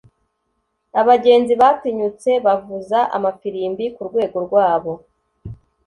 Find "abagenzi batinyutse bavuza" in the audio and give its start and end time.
1.01-2.99